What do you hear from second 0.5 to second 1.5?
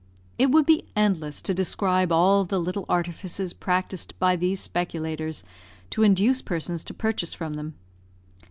be endless